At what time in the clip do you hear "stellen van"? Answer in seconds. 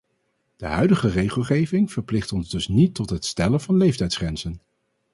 3.25-3.77